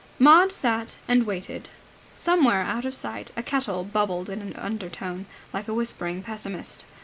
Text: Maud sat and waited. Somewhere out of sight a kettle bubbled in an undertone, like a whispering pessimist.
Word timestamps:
Maud 0.17 0.51
sat 0.51 0.95
and 1.07 1.27
waited. 1.27 1.69
Somewhere 2.17 2.63
out 2.63 2.85
of 2.85 2.95
sight 2.95 3.29
a 3.37 3.43
kettle 3.43 3.83
bubbled 3.83 4.31
in 4.31 4.41
an 4.41 4.55
undertone, 4.55 5.27
like 5.53 5.67
a 5.67 5.75
whispering 5.75 6.23
pessimist. 6.23 6.85